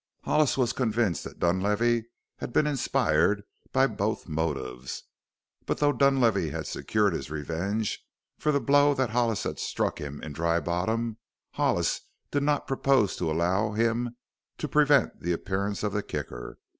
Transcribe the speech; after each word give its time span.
Hollis 0.23 0.57
was 0.57 0.73
convinced 0.73 1.23
that 1.25 1.37
Dunlavey 1.37 2.05
had 2.37 2.51
been 2.51 2.65
inspired 2.65 3.43
by 3.71 3.85
both 3.85 4.27
motives. 4.27 5.03
But 5.67 5.77
though 5.77 5.93
Dunlavey 5.93 6.49
had 6.49 6.65
secured 6.65 7.13
his 7.13 7.29
revenge 7.29 8.03
for 8.39 8.51
the 8.51 8.59
blow 8.59 8.95
that 8.95 9.11
Hollis 9.11 9.43
had 9.43 9.59
struck 9.59 10.01
him 10.01 10.19
in 10.23 10.33
Dry 10.33 10.59
Bottom, 10.59 11.17
Hollis 11.51 12.01
did 12.31 12.41
not 12.41 12.65
purpose 12.67 13.15
to 13.17 13.29
allow 13.29 13.73
him 13.73 14.17
to 14.57 14.67
prevent 14.67 15.19
the 15.21 15.33
appearance 15.33 15.83
of 15.83 15.93
the 15.93 16.01
Kicker. 16.01 16.57